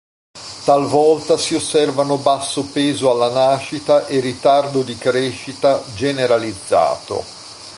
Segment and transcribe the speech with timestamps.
[0.65, 7.23] Talvolta si osservano basso peso alla nascita e ritardo di crescita generalizzato.